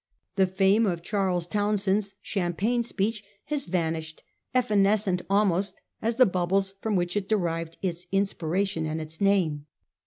[0.35, 6.95] The fame of Charles Townshend's 'champagne speech' has vanished, evanescent almost as the bubbles from
[6.95, 9.67] which it derived its inspiration and its name.